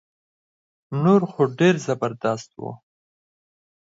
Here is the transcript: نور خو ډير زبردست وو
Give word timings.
نور 1.03 1.21
خو 1.31 1.41
ډير 1.59 1.75
زبردست 1.85 2.49
وو 2.59 2.71